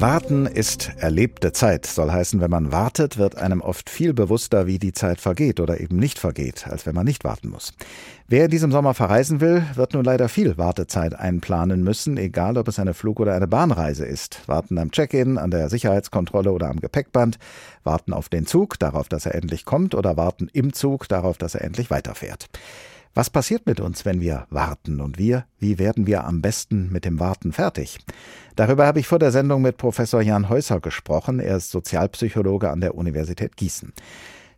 Warten 0.00 0.46
ist 0.46 0.92
erlebte 0.96 1.52
Zeit, 1.52 1.84
soll 1.84 2.10
heißen, 2.10 2.40
wenn 2.40 2.50
man 2.50 2.72
wartet, 2.72 3.18
wird 3.18 3.36
einem 3.36 3.60
oft 3.60 3.90
viel 3.90 4.14
bewusster, 4.14 4.66
wie 4.66 4.78
die 4.78 4.94
Zeit 4.94 5.20
vergeht 5.20 5.60
oder 5.60 5.78
eben 5.78 5.98
nicht 5.98 6.18
vergeht, 6.18 6.66
als 6.66 6.86
wenn 6.86 6.94
man 6.94 7.04
nicht 7.04 7.22
warten 7.22 7.50
muss. 7.50 7.74
Wer 8.26 8.46
in 8.46 8.50
diesem 8.50 8.72
Sommer 8.72 8.94
verreisen 8.94 9.42
will, 9.42 9.62
wird 9.74 9.92
nun 9.92 10.02
leider 10.02 10.30
viel 10.30 10.56
Wartezeit 10.56 11.14
einplanen 11.14 11.84
müssen, 11.84 12.16
egal 12.16 12.56
ob 12.56 12.68
es 12.68 12.78
eine 12.78 12.94
Flug- 12.94 13.20
oder 13.20 13.34
eine 13.34 13.46
Bahnreise 13.46 14.06
ist. 14.06 14.48
Warten 14.48 14.78
am 14.78 14.90
Check-in, 14.90 15.36
an 15.36 15.50
der 15.50 15.68
Sicherheitskontrolle 15.68 16.50
oder 16.50 16.70
am 16.70 16.80
Gepäckband, 16.80 17.38
warten 17.84 18.14
auf 18.14 18.30
den 18.30 18.46
Zug, 18.46 18.78
darauf, 18.78 19.06
dass 19.10 19.26
er 19.26 19.34
endlich 19.34 19.66
kommt, 19.66 19.94
oder 19.94 20.16
warten 20.16 20.48
im 20.54 20.72
Zug, 20.72 21.08
darauf, 21.08 21.36
dass 21.36 21.54
er 21.54 21.60
endlich 21.60 21.90
weiterfährt. 21.90 22.48
Was 23.12 23.28
passiert 23.28 23.66
mit 23.66 23.80
uns, 23.80 24.06
wenn 24.06 24.20
wir 24.20 24.46
warten? 24.50 25.00
Und 25.00 25.18
wir, 25.18 25.44
wie 25.58 25.80
werden 25.80 26.06
wir 26.06 26.24
am 26.24 26.42
besten 26.42 26.92
mit 26.92 27.04
dem 27.04 27.18
Warten 27.18 27.52
fertig? 27.52 27.98
Darüber 28.54 28.86
habe 28.86 29.00
ich 29.00 29.08
vor 29.08 29.18
der 29.18 29.32
Sendung 29.32 29.62
mit 29.62 29.78
Professor 29.78 30.22
Jan 30.22 30.48
Häuser 30.48 30.80
gesprochen. 30.80 31.40
Er 31.40 31.56
ist 31.56 31.72
Sozialpsychologe 31.72 32.70
an 32.70 32.80
der 32.80 32.94
Universität 32.94 33.56
Gießen. 33.56 33.92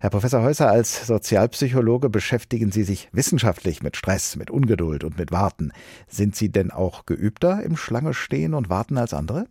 Herr 0.00 0.10
Professor 0.10 0.42
Häuser, 0.42 0.70
als 0.70 1.06
Sozialpsychologe 1.06 2.10
beschäftigen 2.10 2.70
Sie 2.72 2.82
sich 2.82 3.08
wissenschaftlich 3.12 3.82
mit 3.82 3.96
Stress, 3.96 4.36
mit 4.36 4.50
Ungeduld 4.50 5.04
und 5.04 5.18
mit 5.18 5.32
Warten. 5.32 5.72
Sind 6.06 6.36
Sie 6.36 6.52
denn 6.52 6.70
auch 6.70 7.06
geübter 7.06 7.62
im 7.62 7.76
Schlange 7.76 8.12
stehen 8.12 8.52
und 8.52 8.68
warten 8.68 8.98
als 8.98 9.14
andere? 9.14 9.46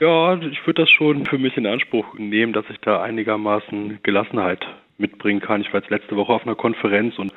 Ja, 0.00 0.34
ich 0.34 0.66
würde 0.66 0.82
das 0.82 0.90
schon 0.90 1.24
für 1.24 1.38
mich 1.38 1.56
in 1.56 1.66
Anspruch 1.66 2.12
nehmen, 2.18 2.52
dass 2.52 2.64
ich 2.68 2.78
da 2.80 3.00
einigermaßen 3.00 4.00
Gelassenheit 4.02 4.66
mitbringen 5.02 5.40
kann. 5.40 5.60
Ich 5.60 5.72
war 5.74 5.80
jetzt 5.80 5.90
letzte 5.90 6.16
Woche 6.16 6.32
auf 6.32 6.46
einer 6.46 6.54
Konferenz 6.54 7.18
und 7.18 7.30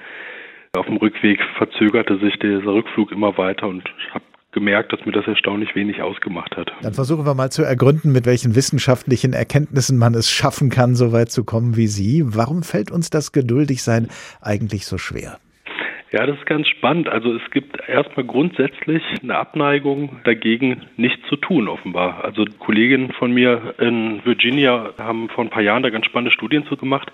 auf 0.77 0.85
dem 0.85 0.97
Rückweg 0.97 1.39
verzögerte 1.57 2.17
sich 2.19 2.39
dieser 2.39 2.73
Rückflug 2.73 3.11
immer 3.11 3.37
weiter 3.37 3.67
und 3.67 3.83
ich 3.99 4.13
habe 4.13 4.23
gemerkt, 4.51 4.93
dass 4.93 5.05
mir 5.05 5.11
das 5.11 5.27
erstaunlich 5.27 5.75
wenig 5.75 6.01
ausgemacht 6.01 6.55
hat. 6.55 6.71
Dann 6.81 6.93
versuchen 6.93 7.25
wir 7.25 7.35
mal 7.35 7.51
zu 7.51 7.63
ergründen, 7.63 8.13
mit 8.13 8.25
welchen 8.25 8.55
wissenschaftlichen 8.55 9.33
Erkenntnissen 9.33 9.97
man 9.97 10.15
es 10.15 10.31
schaffen 10.31 10.69
kann, 10.69 10.95
so 10.95 11.11
weit 11.11 11.29
zu 11.29 11.43
kommen 11.43 11.75
wie 11.75 11.87
Sie. 11.87 12.23
Warum 12.25 12.63
fällt 12.63 12.89
uns 12.89 13.09
das 13.09 13.33
Geduldigsein 13.33 14.07
eigentlich 14.41 14.85
so 14.85 14.97
schwer? 14.97 15.39
Ja, 16.15 16.25
das 16.25 16.37
ist 16.37 16.45
ganz 16.45 16.65
spannend. 16.69 17.09
Also 17.09 17.33
es 17.33 17.41
gibt 17.51 17.77
erstmal 17.89 18.25
grundsätzlich 18.25 19.03
eine 19.21 19.35
Abneigung 19.35 20.21
dagegen, 20.23 20.83
nichts 20.95 21.27
zu 21.27 21.35
tun, 21.35 21.67
offenbar. 21.67 22.23
Also 22.23 22.45
Kolleginnen 22.57 23.11
von 23.11 23.33
mir 23.33 23.75
in 23.79 24.21
Virginia 24.23 24.93
haben 24.97 25.27
vor 25.27 25.43
ein 25.43 25.49
paar 25.49 25.61
Jahren 25.61 25.83
da 25.83 25.89
ganz 25.89 26.05
spannende 26.05 26.31
Studien 26.31 26.65
zu 26.67 26.77
gemacht. 26.77 27.11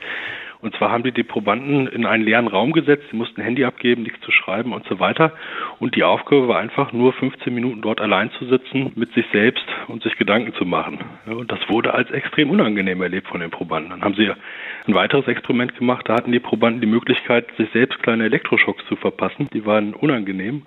Und 0.62 0.76
zwar 0.76 0.92
haben 0.92 1.04
die 1.04 1.12
die 1.12 1.23
Probanden 1.23 1.88
in 1.88 2.06
einen 2.06 2.23
leeren 2.23 2.48
Raum 2.48 2.72
gesetzt, 2.72 3.06
sie 3.09 3.17
mussten 3.17 3.42
Handy 3.42 3.66
abgeben, 3.66 4.04
nichts 4.04 4.22
zu 4.22 4.31
schreiben 4.31 4.73
und 4.73 4.86
so 4.88 5.00
weiter. 5.00 5.34
Und 5.80 5.95
die 5.95 6.03
Aufgabe 6.03 6.48
war 6.48 6.59
einfach 6.59 6.92
nur 6.94 7.14
15 7.14 7.53
Minuten 7.53 7.81
dort 7.81 8.00
allein 8.00 8.31
zu 8.31 8.45
sitzen, 8.45 8.92
mit 8.95 9.12
sich 9.14 9.26
selbst 9.31 9.66
und 9.88 10.03
sich 10.03 10.18
Gedanken 10.18 10.53
zu 10.53 10.66
machen. 10.66 11.00
und 11.26 11.52
das 11.52 11.59
wurde 11.70 11.94
als 11.94 12.12
extrem 12.12 12.50
unangenehm 12.50 13.02
erlebt 13.02 13.28
von 13.28 13.42
den 13.42 13.50
Probanden. 13.50 13.90
Dann 13.90 14.03
haben 14.03 14.16
sie 14.16 14.30
ein 14.88 14.94
weiteres 14.94 15.28
Experiment 15.28 15.76
gemacht, 15.78 16.08
da 16.08 16.16
hatten 16.16 16.31
die 16.31 16.40
Probanden 16.40 16.81
die 16.81 16.88
Möglichkeit, 16.88 17.48
sich 17.58 17.70
selbst 17.72 18.02
kleine 18.03 18.25
Elektroschocks 18.25 18.86
zu 18.88 18.96
verpassen. 18.96 19.50
Die 19.53 19.66
waren 19.66 19.94
unangenehm. 19.94 20.64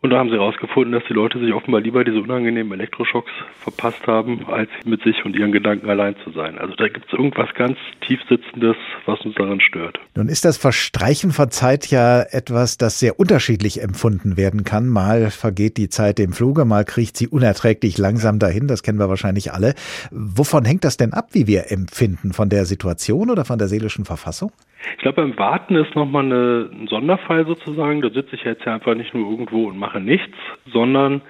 Und 0.00 0.10
da 0.10 0.18
haben 0.18 0.28
sie 0.28 0.36
herausgefunden, 0.36 0.92
dass 0.92 1.02
die 1.08 1.12
Leute 1.12 1.40
sich 1.40 1.52
offenbar 1.52 1.80
lieber 1.80 2.04
diese 2.04 2.20
unangenehmen 2.20 2.72
Elektroschocks 2.72 3.32
verpasst 3.60 4.06
haben, 4.06 4.46
als 4.46 4.70
mit 4.84 5.02
sich 5.02 5.24
und 5.24 5.34
ihren 5.34 5.50
Gedanken 5.50 5.90
allein 5.90 6.14
zu 6.22 6.30
sein. 6.30 6.56
Also 6.58 6.74
da 6.76 6.88
gibt 6.88 7.06
es 7.06 7.12
irgendwas 7.12 7.48
ganz 7.54 7.76
tiefsitzendes, 8.06 8.76
was 9.06 9.20
uns 9.22 9.34
daran 9.34 9.60
stört. 9.60 9.98
Nun 10.14 10.28
ist 10.28 10.44
das 10.44 10.56
Verstreichen 10.56 11.32
von 11.32 11.50
Zeit 11.50 11.88
ja 11.88 12.22
etwas, 12.22 12.78
das 12.78 13.00
sehr 13.00 13.18
unterschiedlich 13.18 13.82
empfunden 13.82 14.36
werden 14.36 14.62
kann. 14.62 14.88
Mal 14.88 15.30
vergeht 15.30 15.76
die 15.76 15.88
Zeit 15.88 16.20
im 16.20 16.32
Fluge, 16.32 16.64
mal 16.64 16.84
kriecht 16.84 17.16
sie 17.16 17.26
unerträglich 17.26 17.98
langsam 17.98 18.38
dahin. 18.38 18.68
Das 18.68 18.84
kennen 18.84 19.00
wir 19.00 19.08
wahrscheinlich 19.08 19.52
alle. 19.52 19.74
Wovon 20.12 20.64
hängt 20.64 20.84
das 20.84 20.96
denn 20.96 21.12
ab, 21.12 21.30
wie 21.32 21.48
wir 21.48 21.72
empfinden? 21.72 22.32
Von 22.32 22.48
der 22.50 22.66
Situation 22.66 23.30
oder 23.30 23.44
von 23.44 23.58
der 23.58 23.66
seelischen 23.66 24.04
Verfassung? 24.04 24.52
Ich 24.92 24.98
glaube, 24.98 25.22
beim 25.22 25.38
Warten 25.38 25.76
ist 25.76 25.94
nochmal 25.94 26.24
eine, 26.24 26.70
ein 26.72 26.86
Sonderfall 26.88 27.46
sozusagen. 27.46 28.00
Da 28.00 28.10
sitze 28.10 28.36
ich 28.36 28.44
jetzt 28.44 28.64
ja 28.64 28.74
einfach 28.74 28.94
nicht 28.94 29.14
nur 29.14 29.28
irgendwo 29.30 29.66
und 29.68 29.78
mache 29.78 30.00
nichts, 30.00 30.36
sondern 30.72 31.22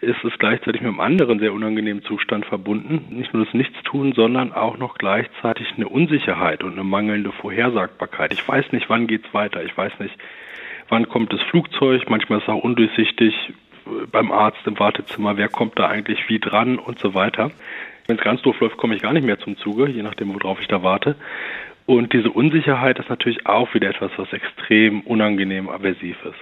ist 0.00 0.22
es 0.24 0.38
gleichzeitig 0.38 0.80
mit 0.82 0.90
einem 0.90 1.00
anderen 1.00 1.38
sehr 1.38 1.52
unangenehmen 1.52 2.02
Zustand 2.02 2.46
verbunden. 2.46 3.16
Nicht 3.16 3.32
nur 3.32 3.44
das 3.44 3.54
Nichtstun, 3.54 4.12
sondern 4.12 4.52
auch 4.52 4.78
noch 4.78 4.96
gleichzeitig 4.98 5.66
eine 5.76 5.88
Unsicherheit 5.88 6.62
und 6.62 6.72
eine 6.72 6.84
mangelnde 6.84 7.32
Vorhersagbarkeit. 7.32 8.32
Ich 8.32 8.46
weiß 8.46 8.72
nicht, 8.72 8.88
wann 8.90 9.06
geht's 9.06 9.32
weiter. 9.32 9.62
Ich 9.64 9.76
weiß 9.76 9.92
nicht, 10.00 10.14
wann 10.88 11.08
kommt 11.08 11.32
das 11.32 11.40
Flugzeug. 11.42 12.08
Manchmal 12.08 12.38
ist 12.38 12.44
es 12.44 12.54
auch 12.54 12.62
undurchsichtig 12.62 13.34
beim 14.10 14.32
Arzt 14.32 14.66
im 14.66 14.78
Wartezimmer, 14.78 15.36
wer 15.36 15.48
kommt 15.48 15.78
da 15.78 15.88
eigentlich 15.88 16.28
wie 16.28 16.38
dran 16.38 16.78
und 16.78 16.98
so 16.98 17.14
weiter. 17.14 17.50
Wenn 18.06 18.16
es 18.16 18.22
ganz 18.22 18.42
doof 18.42 18.60
läuft, 18.60 18.76
komme 18.76 18.94
ich 18.96 19.02
gar 19.02 19.12
nicht 19.12 19.24
mehr 19.24 19.38
zum 19.38 19.56
Zuge, 19.56 19.88
je 19.88 20.02
nachdem, 20.02 20.34
worauf 20.34 20.60
ich 20.60 20.68
da 20.68 20.82
warte. 20.82 21.16
Und 21.86 22.12
diese 22.12 22.30
Unsicherheit 22.30 22.98
ist 22.98 23.10
natürlich 23.10 23.46
auch 23.46 23.72
wieder 23.74 23.90
etwas, 23.90 24.10
was 24.16 24.32
extrem 24.32 25.02
unangenehm 25.02 25.68
aversiv 25.68 26.16
ist. 26.24 26.38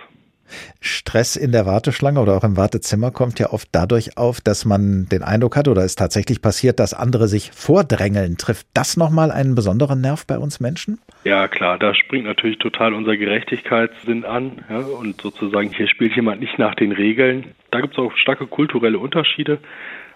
Stress 0.80 1.36
in 1.36 1.52
der 1.52 1.66
Warteschlange 1.66 2.20
oder 2.20 2.36
auch 2.36 2.44
im 2.44 2.56
Wartezimmer 2.56 3.10
kommt 3.10 3.38
ja 3.38 3.50
oft 3.50 3.68
dadurch 3.72 4.16
auf, 4.18 4.40
dass 4.40 4.64
man 4.64 5.06
den 5.10 5.22
Eindruck 5.22 5.56
hat 5.56 5.68
oder 5.68 5.82
es 5.82 5.96
tatsächlich 5.96 6.42
passiert, 6.42 6.78
dass 6.78 6.94
andere 6.94 7.28
sich 7.28 7.50
vordrängeln. 7.52 8.36
Trifft 8.36 8.66
das 8.74 8.96
nochmal 8.96 9.30
einen 9.30 9.54
besonderen 9.54 10.00
Nerv 10.00 10.26
bei 10.26 10.38
uns 10.38 10.60
Menschen? 10.60 10.98
Ja, 11.24 11.48
klar, 11.48 11.78
da 11.78 11.94
springt 11.94 12.26
natürlich 12.26 12.58
total 12.58 12.92
unser 12.94 13.16
Gerechtigkeitssinn 13.16 14.24
an. 14.24 14.62
Ja, 14.68 14.78
und 14.78 15.20
sozusagen, 15.20 15.72
hier 15.72 15.88
spielt 15.88 16.14
jemand 16.16 16.40
nicht 16.40 16.58
nach 16.58 16.74
den 16.74 16.92
Regeln. 16.92 17.46
Da 17.70 17.80
gibt 17.80 17.94
es 17.94 17.98
auch 17.98 18.14
starke 18.16 18.46
kulturelle 18.46 18.98
Unterschiede. 18.98 19.58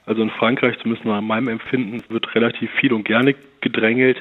Also 0.04 0.22
in 0.22 0.30
Frankreich, 0.30 0.76
zumindest 0.82 1.04
nach 1.04 1.20
meinem 1.20 1.48
Empfinden, 1.48 2.02
wird 2.08 2.34
relativ 2.34 2.70
viel 2.72 2.92
und 2.92 3.04
gerne 3.04 3.34
gedrängelt. 3.60 4.18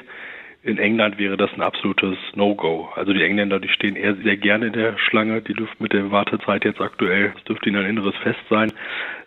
In 0.66 0.78
England 0.78 1.16
wäre 1.16 1.36
das 1.36 1.48
ein 1.54 1.62
absolutes 1.62 2.18
No-Go. 2.34 2.88
Also 2.96 3.12
die 3.12 3.22
Engländer, 3.22 3.60
die 3.60 3.68
stehen 3.68 3.94
eher 3.94 4.16
sehr 4.16 4.36
gerne 4.36 4.66
in 4.66 4.72
der 4.72 4.98
Schlange. 4.98 5.40
Die 5.40 5.54
dürften 5.54 5.80
mit 5.80 5.92
der 5.92 6.10
Wartezeit 6.10 6.64
jetzt 6.64 6.80
aktuell, 6.80 7.30
das 7.34 7.44
dürfte 7.44 7.68
ihnen 7.68 7.84
ein 7.84 7.90
inneres 7.90 8.16
Fest 8.16 8.40
sein. 8.50 8.72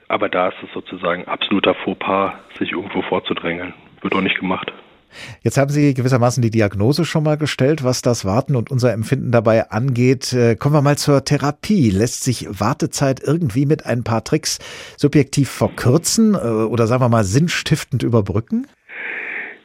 Aber 0.09 0.27
da 0.27 0.49
ist 0.49 0.57
es 0.61 0.73
sozusagen 0.73 1.29
absoluter 1.29 1.75
Fauxpas, 1.75 2.33
sich 2.57 2.73
irgendwo 2.73 3.01
vorzudrängeln. 3.03 3.73
Wird 4.01 4.13
auch 4.15 4.21
nicht 4.21 4.37
gemacht. 4.37 4.73
Jetzt 5.41 5.57
haben 5.57 5.69
Sie 5.69 5.93
gewissermaßen 5.93 6.43
die 6.43 6.51
Diagnose 6.51 7.05
schon 7.05 7.23
mal 7.23 7.37
gestellt, 7.37 7.85
was 7.85 8.01
das 8.01 8.25
Warten 8.25 8.57
und 8.57 8.69
unser 8.69 8.91
Empfinden 8.91 9.31
dabei 9.31 9.71
angeht. 9.71 10.33
Äh, 10.33 10.57
kommen 10.57 10.75
wir 10.75 10.81
mal 10.81 10.97
zur 10.97 11.23
Therapie. 11.23 11.89
Lässt 11.89 12.25
sich 12.25 12.47
Wartezeit 12.49 13.21
irgendwie 13.25 13.65
mit 13.65 13.85
ein 13.85 14.03
paar 14.03 14.25
Tricks 14.25 14.59
subjektiv 14.97 15.49
verkürzen 15.49 16.35
äh, 16.35 16.39
oder 16.39 16.85
sagen 16.85 17.01
wir 17.01 17.07
mal 17.07 17.23
sinnstiftend 17.23 18.03
überbrücken? 18.03 18.67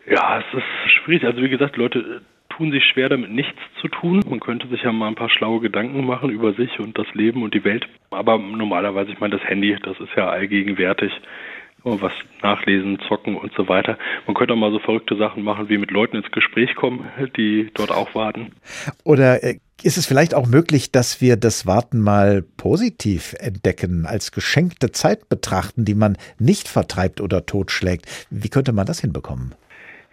Ja, 0.07 0.39
es 0.41 0.59
ist 0.59 0.93
schwierig. 0.93 1.25
Also 1.25 1.43
wie 1.43 1.49
gesagt, 1.49 1.77
Leute 1.77 1.99
äh, 1.99 2.55
tun 2.57 2.71
sich 2.71 2.85
schwer 2.85 3.09
damit 3.09 3.31
nichts 3.31 3.59
zu 3.81 3.89
tun. 3.89 4.23
Man 4.29 4.41
könnte 4.41 4.69
sich 4.69 4.83
ja 4.83 4.93
mal 4.93 5.09
ein 5.09 5.15
paar 5.15 5.31
schlaue 5.31 5.61
Gedanken 5.61 6.05
machen 6.05 6.31
über 6.31 6.53
sich 6.55 6.79
und 6.79 6.99
das 6.99 7.07
Leben 7.15 7.43
und 7.43 7.55
die 7.55 7.65
Welt. 7.65 7.87
Aber 8.11 8.39
normalerweise, 8.39 9.11
ich 9.13 9.21
meine, 9.21 9.39
das 9.39 9.49
Handy, 9.49 9.77
das 9.83 9.99
ist 10.01 10.15
ja 10.17 10.29
allgegenwärtig. 10.29 11.13
Was 11.87 12.13
nachlesen, 12.41 12.99
zocken 13.09 13.37
und 13.37 13.53
so 13.53 13.69
weiter. 13.69 13.99
Man 14.27 14.35
könnte 14.35 14.55
auch 14.55 14.59
mal 14.59 14.73
so 14.73 14.79
verrückte 14.79 15.17
Sachen 15.17 15.43
machen, 15.43 15.69
wie 15.69 15.77
mit 15.77 15.91
Leuten 15.91 16.17
ins 16.17 16.31
Gespräch 16.31 16.75
kommen, 16.77 17.07
die 17.37 17.71
dort 17.75 17.91
auch 17.91 18.15
warten. 18.15 18.53
Oder 19.05 19.45
äh, 19.45 19.59
ist 19.83 19.99
es 19.99 20.07
vielleicht 20.07 20.35
auch 20.35 20.47
möglich, 20.47 20.93
dass 20.93 21.21
wir 21.21 21.37
das 21.37 21.67
Warten 21.67 22.01
mal 22.01 22.43
positiv 22.57 23.35
entdecken, 23.39 24.07
als 24.07 24.33
geschenkte 24.33 24.93
Zeit 24.93 25.29
betrachten, 25.29 25.85
die 25.85 25.95
man 25.95 26.17
nicht 26.39 26.69
vertreibt 26.69 27.21
oder 27.21 27.45
totschlägt? 27.45 28.07
Wie 28.31 28.49
könnte 28.49 28.73
man 28.73 28.87
das 28.87 29.01
hinbekommen? 29.01 29.55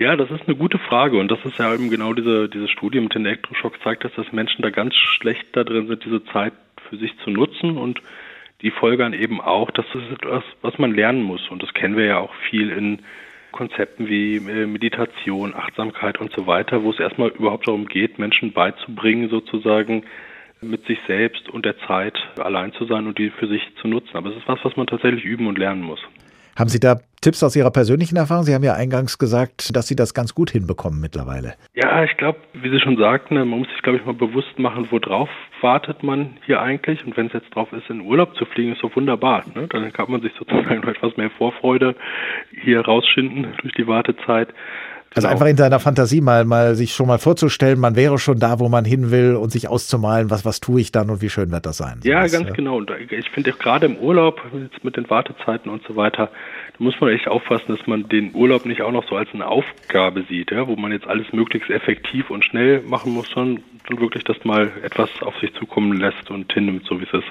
Ja, 0.02 0.16
das 0.16 0.32
ist 0.32 0.48
eine 0.48 0.58
gute 0.58 0.80
Frage 0.80 1.20
und 1.20 1.30
das 1.30 1.38
ist 1.46 1.60
ja 1.60 1.72
eben 1.72 1.92
genau 1.92 2.14
diese, 2.14 2.50
diese 2.50 2.68
Studie 2.68 3.00
mit 3.00 3.14
den 3.14 3.24
Elektroschocks 3.24 3.80
zeigt, 3.84 4.04
dass 4.04 4.12
das 4.16 4.32
Menschen 4.32 4.64
da 4.64 4.72
ganz 4.72 4.96
schlecht 4.96 5.56
da 5.56 5.64
drin 5.64 5.86
sind, 5.86 6.04
diese 6.04 6.26
Zeit 6.26 6.54
für 6.90 6.98
sich 6.98 7.16
zu 7.20 7.30
nutzen 7.30 7.78
und 7.78 8.02
die 8.64 8.72
folgern 8.72 9.14
eben 9.14 9.40
auch, 9.40 9.70
dass 9.70 9.86
das 9.94 10.02
ist 10.02 10.14
etwas, 10.14 10.44
was 10.64 10.80
man 10.80 10.96
lernen 10.96 11.22
muss 11.22 11.48
und 11.52 11.62
das 11.62 11.72
kennen 11.76 11.98
wir 11.98 12.06
ja 12.06 12.18
auch 12.18 12.34
viel 12.50 12.72
in 12.72 13.04
Konzepten 13.52 14.10
wie 14.10 14.38
äh, 14.38 14.66
Meditation, 14.66 15.54
Achtsamkeit 15.54 16.20
und 16.20 16.34
so 16.34 16.48
weiter, 16.48 16.82
wo 16.82 16.90
es 16.90 17.00
erstmal 17.00 17.30
überhaupt 17.30 17.68
darum 17.68 17.86
geht, 17.86 18.18
Menschen 18.18 18.54
beizubringen, 18.54 19.30
sozusagen 19.30 20.06
mit 20.62 20.84
sich 20.88 20.98
selbst 21.06 21.48
und 21.48 21.64
der 21.64 21.78
Zeit 21.78 22.18
allein 22.40 22.74
zu 22.74 22.86
sein 22.86 23.06
und 23.06 23.20
die 23.20 23.30
für 23.30 23.46
sich 23.46 23.62
zu 23.80 23.88
nutzen. 23.88 24.18
Aber 24.18 24.32
es 24.32 24.38
ist 24.38 24.48
was, 24.48 24.66
was 24.66 24.76
man 24.76 24.88
tatsächlich 24.88 25.24
üben 25.24 25.46
und 25.46 25.60
lernen 25.60 25.84
muss. 25.84 26.00
Haben 26.58 26.70
Sie 26.70 26.80
da 26.80 27.00
Tipps 27.22 27.44
aus 27.44 27.56
Ihrer 27.56 27.72
persönlichen 27.72 28.18
Erfahrung? 28.18 28.44
Sie 28.44 28.54
haben 28.54 28.64
ja 28.64 28.74
eingangs 28.74 29.18
gesagt, 29.18 29.76
dass 29.76 29.88
Sie 29.88 29.96
das 29.96 30.14
ganz 30.14 30.34
gut 30.34 30.52
hinbekommen 30.52 31.00
mittlerweile. 31.00 31.54
Ja, 31.74 32.04
ich 32.04 32.18
glaube, 32.18 32.40
wie 32.54 32.70
Sie 32.70 32.80
schon 32.80 32.98
sagten, 32.98 33.36
man 33.36 33.48
muss 33.48 33.70
sich, 33.70 33.82
glaube 33.82 34.00
ich, 34.00 34.06
mal 34.06 34.14
bewusst 34.14 34.58
machen, 34.58 34.88
worauf 34.90 35.30
wartet 35.62 36.04
man 36.04 36.38
hier 36.46 36.62
eigentlich. 36.62 37.06
Und 37.06 37.16
wenn 37.18 37.28
es 37.28 37.34
jetzt 37.34 37.54
drauf 37.56 37.72
ist, 37.74 37.90
in 37.90 38.02
Urlaub 38.02 38.36
zu 38.36 38.46
fliegen, 38.46 38.74
ist 38.74 38.84
doch 38.84 38.96
wunderbar. 38.96 39.44
Ne? 39.54 39.68
Dann 39.68 39.94
kann 39.94 40.12
man 40.12 40.22
sich 40.22 40.34
sozusagen 40.38 40.82
noch 40.82 40.88
etwas 40.88 41.16
mehr 41.16 41.30
Vorfreude 41.30 41.96
hier 42.64 42.82
rausschinden 42.82 43.54
durch 43.62 43.74
die 43.74 43.88
Wartezeit. 43.88 44.50
Also 45.14 45.28
genau. 45.28 45.34
einfach 45.34 45.48
in 45.48 45.58
seiner 45.58 45.80
Fantasie 45.82 46.22
mal, 46.22 46.46
mal 46.46 46.76
sich 46.76 46.94
schon 46.94 47.08
mal 47.08 47.20
vorzustellen, 47.20 47.80
man 47.80 47.98
wäre 47.98 48.18
schon 48.18 48.40
da, 48.40 48.60
wo 48.60 48.70
man 48.70 48.86
hin 48.86 49.12
will 49.12 49.36
und 49.36 49.52
sich 49.52 49.68
auszumalen, 49.68 50.30
was, 50.30 50.46
was 50.46 50.62
tue 50.62 50.80
ich 50.80 50.94
dann 50.94 51.10
und 51.10 51.22
wie 51.22 51.30
schön 51.30 51.52
wird 51.52 51.66
das 51.66 51.78
sein. 51.78 52.00
Ja, 52.04 52.24
was, 52.24 52.32
ganz 52.32 52.50
äh, 52.50 52.54
genau. 52.54 52.78
Und 52.78 52.92
ich 53.10 53.30
finde 53.30 53.52
gerade 53.52 53.88
im 53.88 53.98
Urlaub, 53.98 54.42
jetzt 54.54 54.86
mit 54.86 54.96
den 54.96 55.10
Wartezeiten 55.10 55.70
und 55.70 55.84
so 55.86 55.98
weiter, 55.98 56.30
da 56.78 56.84
muss 56.84 56.96
man 57.02 57.10
echt 57.10 57.28
aufpassen, 57.28 57.76
dass 57.76 57.86
man 57.88 58.08
den 58.08 58.34
Urlaub 58.34 58.66
nicht 58.66 58.82
auch 58.84 58.92
noch 58.94 59.06
so 59.10 59.18
als 59.18 59.28
eine 59.34 59.48
Aufgabe 59.48 60.24
sieht, 60.30 60.52
ja, 60.52 60.66
wo 60.68 60.78
man 60.78 60.94
jetzt 60.94 61.08
alles 61.08 61.28
möglichst 61.34 61.70
effektiv 61.70 62.30
und 62.30 62.46
schnell 62.46 62.82
machen 62.82 63.14
muss, 63.14 63.30
sondern 63.32 63.64
wirklich 63.90 64.24
das 64.24 64.38
mal 64.46 64.72
etwas 64.82 65.10
auf 65.22 65.38
sich 65.40 65.54
zukommen 65.56 65.98
lässt 65.98 66.32
und 66.32 66.54
hinnimmt, 66.54 66.86
so 66.86 66.98
wie 67.02 67.04
es 67.04 67.14
ist. 67.14 67.28